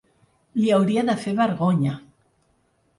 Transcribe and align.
Li 0.61 0.71
hauria 0.77 1.05
de 1.11 1.17
fer 1.27 1.37
vergonya. 1.43 1.97